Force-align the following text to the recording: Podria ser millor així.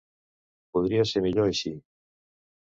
Podria 0.77 1.05
ser 1.11 1.23
millor 1.27 1.53
així. 1.53 1.77